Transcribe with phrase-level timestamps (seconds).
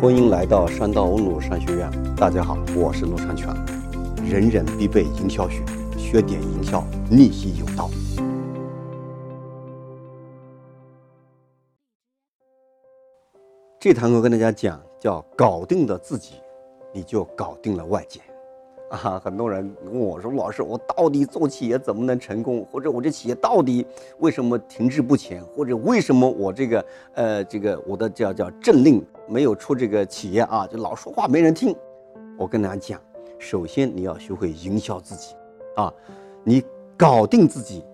[0.00, 1.90] 欢迎来到山道欧鲁商学院。
[2.16, 3.54] 大家好，我是陆长全。
[4.24, 5.62] 人人必备营销学，
[5.98, 7.90] 学点营销，逆袭有道。
[13.78, 16.36] 这堂课跟大家讲，叫搞定了自己，
[16.94, 18.22] 你就搞定了外界。
[18.90, 22.66] 啊，很多人问我说：“老师，我到底做企业怎么能成功？
[22.72, 23.86] 或者我这企业到底
[24.18, 25.40] 为什么停滞不前？
[25.56, 26.84] 或者为什么我这个
[27.14, 30.66] 呃这个我的叫叫政令没有出这个企业啊？
[30.66, 31.74] 就老说话没人听。”
[32.36, 33.00] 我跟大家讲，
[33.38, 35.36] 首先你要学会营销自己
[35.76, 35.92] 啊，
[36.42, 36.60] 你
[36.96, 37.84] 搞定自己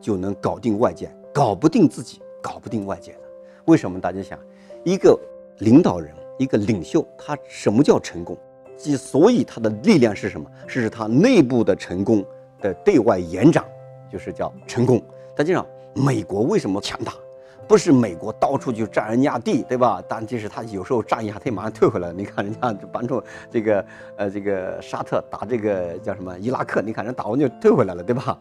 [0.00, 3.18] 就能搞定外界，搞不定自己搞不定外界的。
[3.66, 4.00] 为什么？
[4.00, 4.38] 大家想，
[4.84, 5.18] 一个
[5.58, 8.34] 领导人，一个领袖，他什么叫成功？
[8.76, 10.48] 即所以他的力量是什么？
[10.66, 12.24] 是他内部的成功
[12.60, 13.64] 的对外延展，
[14.10, 15.02] 就是叫成功。
[15.34, 17.12] 大家讲美国为什么强大？
[17.68, 20.00] 不是美国到处就占人家地，对吧？
[20.08, 22.12] 但即使他有时候占一下，他马上退回来。
[22.12, 23.84] 你看人家帮助这个
[24.16, 28.38] 呃这个沙特打这个叫什么伊拉克，你看人打完就退回来了，对吧？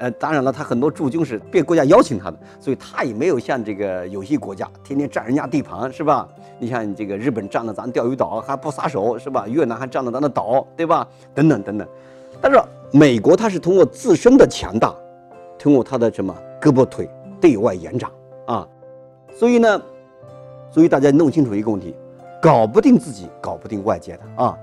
[0.00, 6.28] 呃，当然了，他很多驻军是别国家邀请他的，所以他也没有像这个有些国家天天占人家地盘，是吧？
[6.58, 9.46] 你像这个日本占了咱钓鱼岛还不撒手，是吧？
[9.48, 11.06] 越南还占了咱的岛，对吧？
[11.34, 11.88] 等等等等。
[12.40, 12.60] 但是
[12.92, 14.94] 美国它是通过自身的强大，
[15.58, 18.08] 通过他的什么胳膊腿对外延展
[18.46, 18.68] 啊，
[19.34, 19.82] 所以呢，
[20.70, 21.96] 所以大家弄清楚一个问题，
[22.40, 24.56] 搞不定自己，搞不定外界的啊。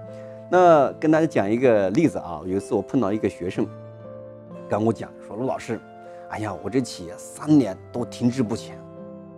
[0.50, 3.68] 那跟大家讲一个例子啊，有一次我碰到一个学生。
[4.68, 5.80] 跟我讲说，陆老师，
[6.30, 8.78] 哎呀，我这企业三年都停滞不前，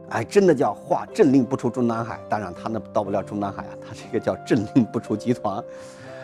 [0.09, 2.19] 哎，真的叫画政令不出中南海。
[2.27, 5.63] 当然，他那到不了中南海啊，他这个叫政令不出集团。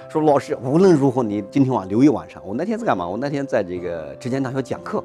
[0.10, 2.42] 说老师，无论如何，你今天晚留一晚上。
[2.46, 3.08] 我那天在干嘛？
[3.08, 5.04] 我那天在这个浙江大学讲课。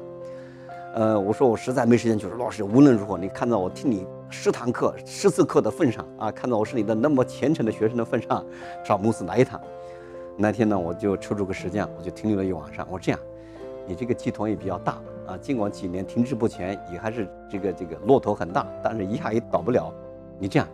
[0.93, 8.43] 呃，我说我实在没时间，就是老师，无论如何，你看到我听你十堂课、十次课的份上啊，看到我是你的那么虔诚的学生的份上，
[8.83, 9.59] 找公司来一趟。
[10.35, 12.87] 那天呢，我就抽出个时间，我就停留了一晚上。
[12.91, 13.19] 我这样。
[13.89, 19.91] 你这个集团也比较大啊，尽管几年停滞不前，也还是这个这个骆驼很大，但是一下也倒不了。
[20.37, 20.67] 你这样，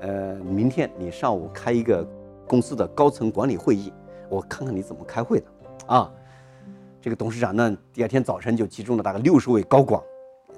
[0.00, 2.02] 呃，明天你上午开一个
[2.48, 3.92] 公司的高层管理会议，
[4.30, 5.46] 我看看你怎么开会的
[5.86, 6.10] 啊。
[6.98, 10.02] 这个董事长呢，第二天早晨就集中了大概六十位高管，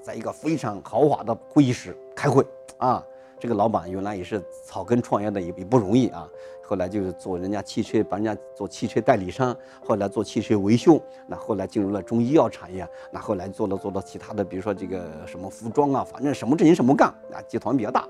[0.01, 2.47] 在一个非常豪华的会议室开会
[2.79, 3.05] 啊。
[3.44, 6.27] 这个老板原来也是草根创业的，也也不容易啊。
[6.62, 17.37] 后来就是做人家汽车，帮人家做汽车代理商，后来做汽车维修，那后来进入了中医药产业，那后来做了做了其他的，比如说这个什么服装啊，反正什么挣钱什么干啊。
[17.47, 18.09] 集团比较大，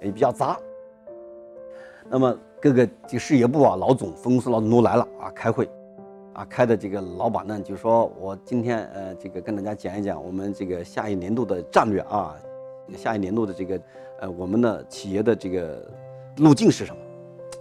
[0.00, 0.58] 也比较杂。
[2.08, 5.68] 那么各个这个事业部啊，老总、分公司老总都来了啊，开会，
[6.32, 12.34] 啊，开的这个老板呢就说：“我今天呃，这个跟大家讲一讲我们这个下一年度的战略啊。”
[12.96, 13.80] 下一年度的这个，
[14.20, 15.86] 呃，我们的企业的这个
[16.38, 16.98] 路径是什么？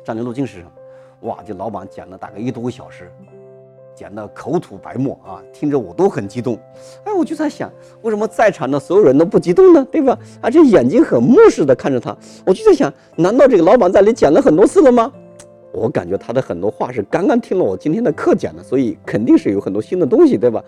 [0.03, 0.71] 战略路径是什么？
[1.21, 3.11] 哇，这老板讲了大概一多个小时，
[3.93, 6.57] 讲的口吐白沫啊，听着我都很激动。
[7.03, 7.69] 哎，我就在想，
[8.01, 9.85] 为什么在场的所有人都不激动呢？
[9.91, 10.17] 对吧？
[10.41, 12.15] 而且眼睛很漠视的看着他。
[12.45, 15.11] 我就在想，难道这个老板在里讲了很多次了吗？
[15.71, 20.63] 我感觉他的很多话是刚刚听了我今天的课讲的，所以肯定是有很多新的东西，对吧？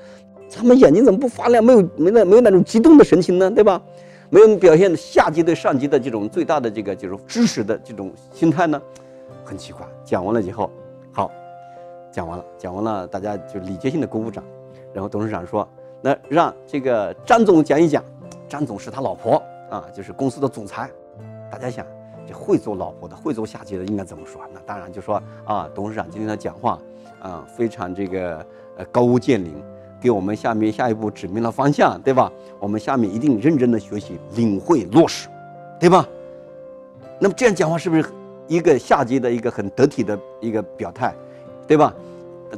[0.53, 1.63] 他们眼睛怎么不发亮？
[1.63, 3.49] 没有没那没有那种激动的神情呢？
[3.49, 3.81] 对吧？
[4.31, 8.81] 没有表现下级对上级的这种最大的这个就是支持的这种心态呢，
[9.43, 9.85] 很奇怪。
[10.05, 10.71] 讲完了以后，
[11.11, 11.29] 好，
[12.09, 14.41] 讲完了，讲完了，大家就礼节性的鼓鼓掌。
[14.93, 15.67] 然后董事长说
[16.01, 18.01] ：“那让这个张总讲一讲。”
[18.47, 20.89] 张总是他老婆啊，就是公司的总裁。
[21.51, 21.85] 大家想，
[22.25, 24.41] 这会做老婆的，会做下级的，应该怎么说？
[24.53, 26.79] 那当然就说啊，董事长今天的讲话
[27.21, 28.45] 啊，非常这个
[28.77, 29.51] 呃高屋建瓴。
[30.01, 32.31] 给我们下面下一步指明了方向，对吧？
[32.59, 35.29] 我们下面一定认真的学习、领会、落实，
[35.79, 36.07] 对吧？
[37.19, 38.03] 那么这样讲话是不是
[38.47, 41.13] 一个下级的一个很得体的一个表态，
[41.67, 41.93] 对吧？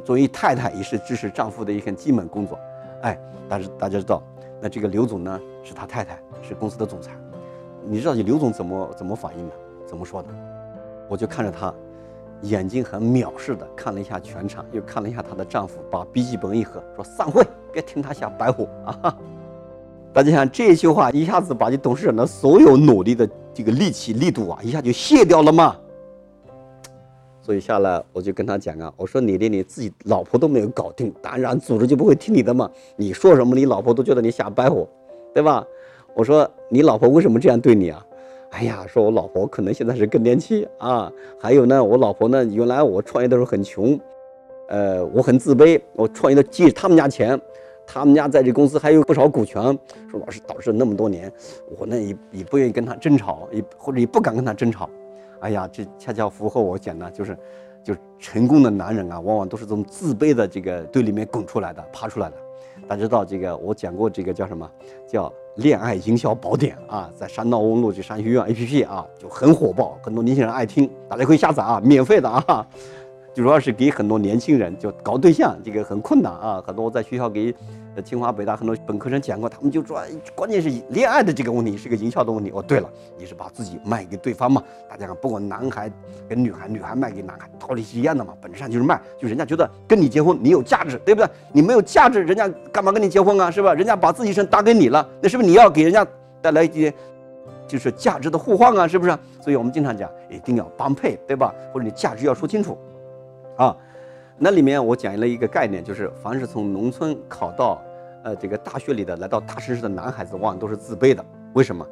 [0.05, 2.57] 作为太太也是支持丈夫的一份基本工作，
[3.01, 4.23] 哎，但是大家知道，
[4.61, 7.11] 那这个刘总呢是他太太，是公司的总裁，
[7.85, 9.53] 你知道你刘总怎么怎么反应的？
[9.85, 10.29] 怎么说的？
[11.09, 11.73] 我就看着他。
[12.43, 19.17] 眼睛很藐视的看了一下全场，又看了一下她的丈夫，把笔记本一合，说：“散会，别听他瞎白活啊！”
[20.13, 25.75] 大家想这句话一下子把你董事长的所有努力的这个力气力度啊，一下就卸掉了吗？
[27.41, 32.69] 所以下来我就跟他讲啊，我说你连你自己老婆都没有搞定，当然组织就不会听你的嘛。
[32.95, 34.87] 你说什么，你老婆都觉得你瞎白活，
[35.33, 35.65] 对吧？
[36.13, 38.05] 我说你老婆为什么这样对你啊？
[38.53, 43.99] 哎呀，说我老婆可能现在是更年期啊，还有呢，我老婆呢，原来我创业的时候很穷，
[44.69, 47.39] 呃，我很自卑，我创业的借他们家钱，
[47.87, 49.59] 他们家在这公司还有不少股权，
[50.07, 51.33] 说老师导致那么多年，
[51.79, 54.87] 我呢也也不愿意跟他争吵，也或者也不敢跟他争吵，
[55.39, 57.35] 哎呀，这恰恰符合我讲的，就是，
[57.83, 62.35] 就是成功的男人啊，往往都是从自卑的这个堆里面滚出来的，爬出来的。
[62.87, 64.69] 大家知道这个，我讲过这个叫什么？
[65.07, 72.65] 叫恋爱营销宝典啊，在山道翁路这商学院 APP 啊，就很火爆，很多年轻人爱听，大家可以下载啊，免费的啊。
[73.33, 76.63] 主要是给很多年轻人就搞对象，这个很困难啊。
[76.65, 77.53] 很多我在学校给
[78.01, 80.01] 清华北大很多本科生讲过，他们就说，
[80.33, 82.51] 关键是恋爱的这个问题是个营销的问题。
[82.53, 84.63] 哦，对了，你是把自己卖给对方嘛？
[84.89, 85.91] 大家看，不管男孩
[86.27, 88.33] 跟女孩，女孩卖给男孩，道理是一样的嘛？
[88.41, 91.29] 本质上就是卖，就人家觉得跟你结婚你有价值，对不对？
[91.51, 93.51] 你没有价值，人家干嘛跟你结婚啊？
[93.51, 93.73] 是吧？
[93.73, 96.05] 人家把自己身搭给你了，那是不是你要给人家
[96.41, 96.93] 带来一些
[97.67, 98.87] 就是价值的互换啊？
[98.87, 99.17] 是不是？
[99.41, 101.53] 所以我们经常讲，一定要般配，对吧？
[101.73, 102.77] 或者你价值要说清楚。
[103.55, 103.77] 啊，
[104.37, 107.79] 那里面我讲了一个概念，就是凡是从农村考到，
[108.23, 111.23] 呃，这个大学里的，来到大城市的男孩子，往往都是自卑的。
[111.53, 111.85] 为什么？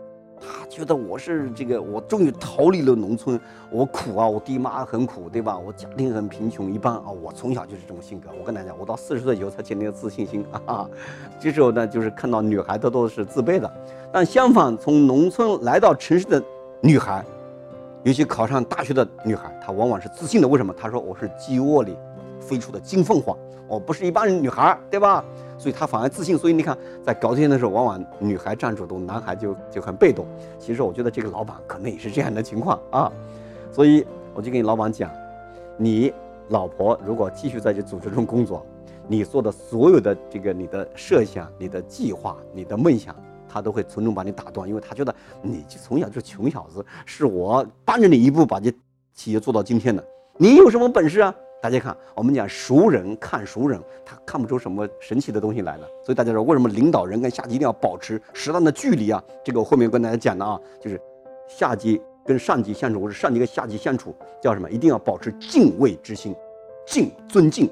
[0.44, 3.40] 他觉得我是这个，我终于逃离了农村，
[3.70, 5.56] 我苦啊，我爹妈很苦，对吧？
[5.56, 8.30] 我家庭很贫穷，一般啊，我从小就是这种性格。
[8.40, 10.90] 我跟大家讲，我到四十岁以后才建立了自信心啊。
[11.40, 13.72] 这时候呢，就是看到女孩子都是自卑的，
[14.12, 16.42] 但相反，从农村来到城市的
[16.82, 17.24] 女孩。
[18.04, 20.48] 尤其考上大学的女孩，她往往是自信的。
[20.48, 20.74] 为什么？
[20.74, 21.96] 她说我是鸡窝里
[22.42, 25.24] 飞出的金凤凰，我不是一般女孩，对吧？
[25.58, 26.38] 所以她反而自信。
[26.38, 30.26] 所以你看，在搞对象的时候，往往女孩占主动，男孩就就很被动。
[30.60, 33.12] 其实我觉得这个老板可能也是这样的情况啊。
[33.72, 35.10] 所以我就跟你老板讲，
[35.78, 36.12] 你
[36.50, 38.66] 老婆如果继续在这组织中工作，
[39.08, 43.16] 你做的所有的这个你的设想、你的计划、你的梦想。
[43.54, 48.74] 他都会从中把你打断，因为他觉得你从小就是穷小子，是我帮着你一步把这
[49.14, 50.02] 企业做到今天的。
[50.38, 51.36] 你有什么本事啊？
[51.62, 55.88] 大家看，我们讲熟人看熟人，他看不出什么神奇的东西来了。
[56.04, 59.24] 所以大家说，为什么领导人跟下级一定要保持适当的距离啊？
[59.44, 61.00] 这个我后面跟大家讲的啊，就是
[61.48, 64.72] 下级跟上级相处，或者上级跟下级相处，叫什么？
[64.72, 66.36] 一定要保持敬畏之心，
[66.84, 67.70] 敬尊敬，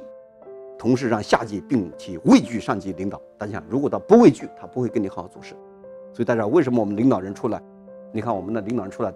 [0.77, 3.19] 同时让下级并且畏惧上级领导。
[3.39, 5.56] 大家想，如果他不畏惧，他不会跟你好好做事。
[6.13, 7.59] 所以大家为什么我们领导人出来？
[8.12, 9.12] 你看我们的领导人出来，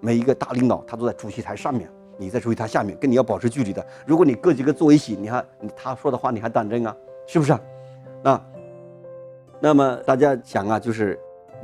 [0.00, 1.88] 每一个大领导他都在主席台上面，
[2.18, 3.86] 你再注意他下面，跟你要保持距离的。
[4.04, 5.42] 如果你哥几个坐一起，你还
[5.74, 6.94] 他说的话你还当真啊？
[7.26, 7.56] 是不是？
[8.22, 8.44] 那
[9.60, 11.18] 那么大家想啊，就是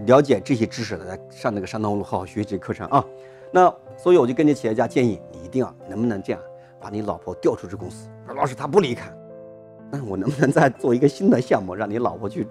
[0.06, 3.04] 了解这些知识的，来上那个山东路好好学习课程啊。
[3.52, 6.40] 那所以我就跟你企业家建议，你一定要能不能这样，
[6.80, 8.08] 把你老婆调出这公司。
[8.26, 9.12] 说老师他不离开，
[9.90, 12.46] 那我能不能再做一个新的项目，让你老婆去？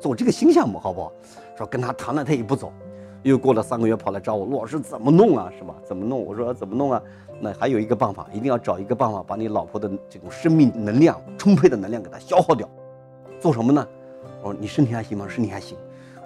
[0.00, 1.12] 做这个新项目好不好？
[1.56, 2.72] 说跟他谈了，他也不走。
[3.22, 5.52] 又过了三个月，跑来找我，陆老师怎么弄啊？
[5.58, 5.74] 是吧？
[5.84, 6.24] 怎么弄？
[6.24, 7.02] 我说怎么弄啊？
[7.40, 12.68] 那还有一个办法，一定要找一个办法，把你老婆的这种生命能量、充沛的能量给她消耗掉。
[13.40, 13.86] 做什么呢？
[14.42, 15.26] 我说你身体还行吗？
[15.28, 15.76] 身体还行，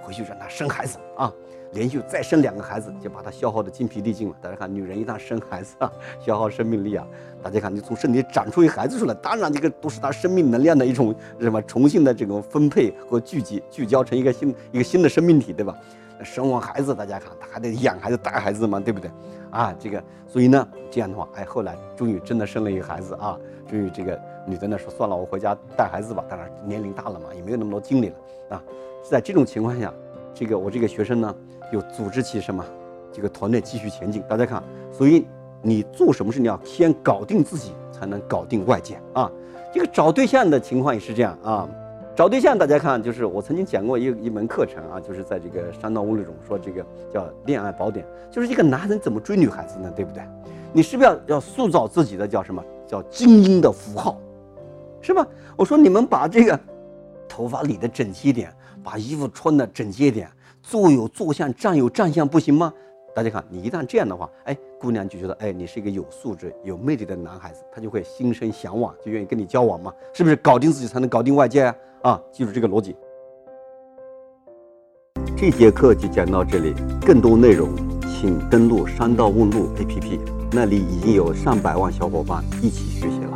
[0.03, 1.33] 回去让她生孩子啊。
[1.73, 4.37] 连续再生两个孩子，就把他消耗的精疲力尽了。
[4.43, 5.91] 大家看，女人一旦生孩子啊，
[6.21, 7.07] 消耗生命力啊。
[7.43, 15.75] 大家看，你从身体长出一孩子出来，当然这个都是她生命能量的一种什么重新的这种分配和聚集，聚焦成一个新一个新的生命体，对吧？
[16.25, 19.11] 生完孩子，大家看，他还得养孩子、带孩子嘛，对不对？
[19.51, 23.39] 啊，这个，所以呢，这样的话，哎，后来终于真的生了一个孩子啊。
[23.69, 26.25] 终于这个女的呢说，算了，我回家带孩子吧。
[26.29, 28.63] 当然年龄大了嘛，也没有那么多精力了啊。
[29.03, 29.93] 在这种情况下，
[30.35, 31.35] 这个我这个学生呢。
[31.73, 32.63] 又组织起什么，
[33.11, 34.23] 这个团队继续前进。
[34.29, 35.27] 大家看，所以
[35.63, 39.33] 你做什么事，你要先搞定自己，才能搞定外界啊。
[39.73, 41.67] 这个找对象的情况也是这样啊。
[42.15, 49.91] 找对象，大家看，就是我曾经讲过一一门课程啊，就是在这个山道物理中说这个叫恋爱宝典，就是一个男人怎么追女孩子呢？
[49.97, 50.23] 对不对？
[50.75, 54.21] 你是不是要要塑造自己的叫什么叫精英的符号，
[55.01, 55.27] 是吧？
[55.57, 56.59] 我说你们把这个
[57.27, 58.55] 头发理得整齐一点，
[58.85, 60.29] 把衣服穿得整洁一点。
[60.63, 62.73] 坐有坐相，站有站相，不行吗？
[63.15, 70.37] 大家看，你一旦这样的话，哎，姑娘就觉得，哎，你是一个有素质、有魅力的男孩子，她就会心生向往，就愿意跟你交往嘛，是不是？
[70.37, 71.77] 搞定自己才能搞定外界啊！
[72.03, 72.97] 啊，记住这个逻辑。
[75.37, 77.69] 这节课就讲到这里，更多内容
[78.03, 80.19] 请登录山道问路 APP，
[80.51, 83.32] 那里已经有上百万小伙伴一起学习了。